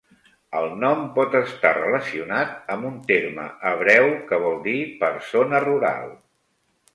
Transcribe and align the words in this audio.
El 0.59 0.63
nom 0.83 1.01
pot 1.17 1.35
estar 1.39 1.73
relacionat 1.75 2.55
amb 2.77 2.87
un 2.91 2.95
terme 3.11 3.45
hebreu 3.73 4.07
que 4.33 4.41
vol 4.47 4.59
dir 4.65 4.75
"persona 5.05 5.61
rural". 5.69 6.11